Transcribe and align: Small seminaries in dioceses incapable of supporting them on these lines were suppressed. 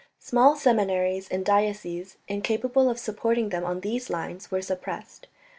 Small 0.17 0.55
seminaries 0.55 1.27
in 1.27 1.43
dioceses 1.43 2.17
incapable 2.27 2.89
of 2.89 2.97
supporting 2.97 3.49
them 3.49 3.63
on 3.63 3.81
these 3.81 4.09
lines 4.09 4.49
were 4.49 4.59
suppressed. 4.63 5.27